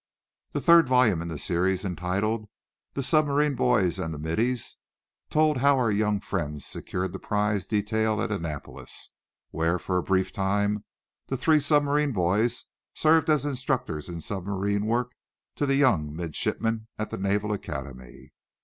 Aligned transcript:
The 0.53 0.61
third 0.61 0.87
volume 0.87 1.21
in 1.21 1.27
the 1.27 1.37
series, 1.37 1.85
entitled 1.85 2.49
"The 2.95 3.03
Submarine 3.03 3.53
Boys 3.53 3.99
and 3.99 4.11
the 4.11 4.17
Middies" 4.17 4.77
told 5.29 5.57
how 5.57 5.77
our 5.77 5.91
young 5.91 6.19
friends 6.19 6.65
secured 6.65 7.13
the 7.13 7.19
prize 7.19 7.67
detail 7.67 8.19
at 8.19 8.31
Annapolis; 8.31 9.11
where, 9.51 9.77
for 9.77 9.99
a 9.99 10.03
brief 10.03 10.33
time, 10.33 10.85
the 11.27 11.37
three 11.37 11.59
submarine 11.59 12.13
boys 12.13 12.65
served 12.95 13.29
as 13.29 13.45
instructors 13.45 14.09
in 14.09 14.21
submarine 14.21 14.87
work 14.87 15.11
to 15.57 15.67
the 15.67 15.75
young 15.75 16.15
midshipmen 16.15 16.87
at 16.97 17.11
the 17.11 17.17
Naval 17.19 17.53
Academy. 17.53 18.33